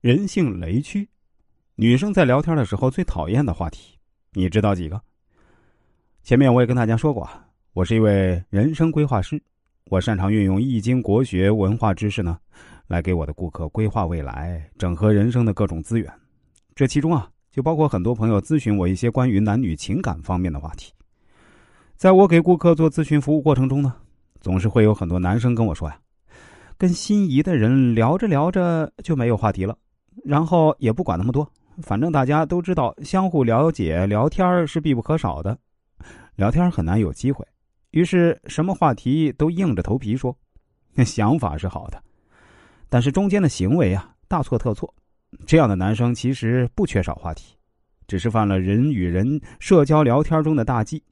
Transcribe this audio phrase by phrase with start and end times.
[0.00, 1.08] 人性雷区，
[1.74, 3.98] 女生在聊天的时候最讨厌的话题，
[4.32, 5.00] 你知道几个？
[6.22, 7.28] 前面我也跟大家说过，
[7.72, 9.42] 我是一位人生规划师，
[9.86, 12.38] 我擅长运用易经国学文化知识呢，
[12.86, 16.08] 来给我的顾客规划未来，整合人生的各种资源。
[16.76, 20.92] 这其中啊，就包括很多朋友咨询我一些关于男女情感方面的话题。
[21.96, 23.96] 在我给顾客做咨询服务过程中呢，
[24.40, 25.98] 总是会有很多男生跟我说呀。
[26.76, 29.76] 跟心仪的人聊着聊着就没有话题了，
[30.24, 31.50] 然后也不管那么多，
[31.82, 35.58] 反正大家都知道相互了解聊天是必不可少的，
[36.36, 37.46] 聊天很难有机会，
[37.90, 40.36] 于是什么话题都硬着头皮说，
[41.04, 42.02] 想法是好的，
[42.88, 44.92] 但是中间的行为啊大错特错，
[45.46, 47.56] 这样的男生其实不缺少话题，
[48.06, 51.02] 只是犯了人与人社交聊天中的大忌，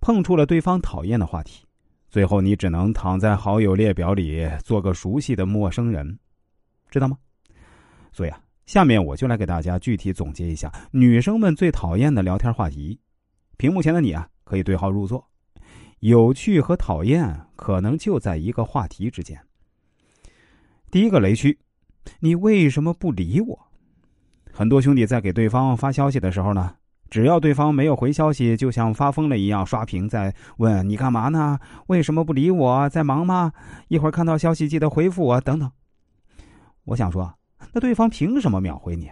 [0.00, 1.64] 碰触了对方讨厌的话题。
[2.10, 6.18] 最后，你只能躺在好友列表里做个熟悉的陌生人，
[6.90, 7.18] 知道吗？
[8.12, 12.98] 所以啊，下面我就来给大家具体总结一下女生们最讨厌的聊天话题。
[13.56, 15.24] 屏幕前的你啊，可以对号入座。
[16.00, 19.40] 有趣和讨厌可能就在一个话题之间。
[20.90, 21.58] 第一个雷区，
[22.20, 23.58] 你为什么不理我？
[24.52, 26.74] 很多兄弟在给对方发消息的时候呢？
[27.10, 31.58] 只要对方没有回消息，就像发疯了一样刷屏，在问你干嘛呢？
[31.86, 32.88] 为什么不理我？
[32.90, 33.52] 在忙吗？
[33.88, 35.72] 一会儿看到消息记得回复我，等等。
[36.84, 37.34] 我想说，
[37.72, 39.10] 那对方凭什么秒回你？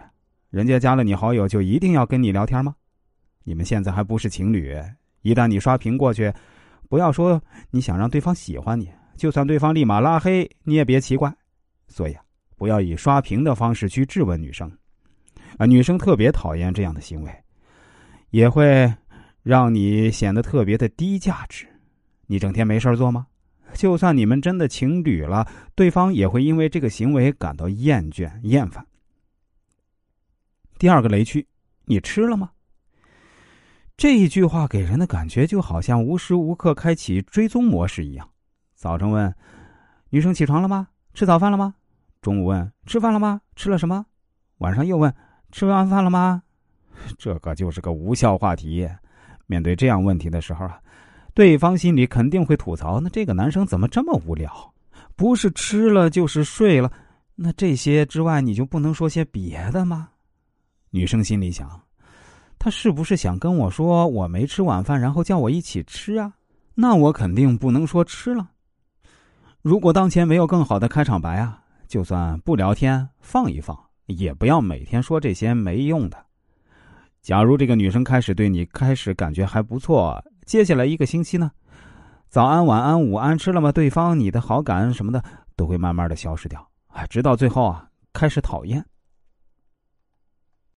[0.49, 2.75] 人家加了你好友就一定要跟你聊天吗？
[3.43, 4.75] 你们现在还不是情侣？
[5.21, 6.33] 一旦你刷屏过去，
[6.89, 11.33] 不要说你想让对方喜欢你，就算对方立马拉黑，你也别奇怪。
[11.87, 12.23] 所以啊，
[12.55, 14.71] 不要以刷屏的方式去质问女生，
[15.57, 17.31] 啊，女生特别讨厌这样的行为。
[18.31, 18.93] 也会
[19.41, 21.65] 让你显得特别的低价值。
[22.25, 23.25] 你整天没事做吗？
[23.77, 28.83] 就算你们真的情侣了，对方也会因为这个行为感到厌倦、厌烦。
[30.79, 31.47] 第二个雷区，
[31.85, 32.49] 你吃了吗？
[33.95, 38.27] 这一句话给人的感觉就好像无时无刻开启追踪模式一样。
[38.73, 39.33] 早晨问
[40.09, 40.87] 女生起床了吗？
[41.13, 41.75] 吃早饭了吗？
[42.19, 43.41] 中午问吃饭了吗？
[43.55, 44.05] 吃了什么？
[44.57, 45.13] 晚上又问
[45.51, 46.41] 吃完饭了吗？
[47.17, 48.89] 这个就是个无效话题。
[49.45, 50.81] 面对这样问题的时候啊，
[51.37, 54.73] 对方心里肯定会吐槽：那这个男生怎么这么无聊？
[55.15, 56.91] 不是吃了就是睡了，
[57.35, 60.09] 那这些之外你就不能说些别的吗？
[60.89, 61.79] 女生心里想：
[62.57, 66.33] 他是不是想跟我说我没吃晚饭，然后叫我一起吃啊？
[66.73, 68.49] 那我肯定不能说吃了。
[69.61, 73.77] 如果当前没有更好的开场白啊，就算不聊天，放一放，
[74.07, 76.17] 也不要每天说这些没用的。
[77.21, 81.51] 假如这个女生开始对你开始感觉还不错，接下来一个星期呢，
[82.29, 83.69] 早安、晚安、午安，吃了吗？
[83.69, 85.21] 对方你的好感什么的
[85.57, 88.85] 都会慢慢的消失掉，啊，直到最后啊，开始讨厌。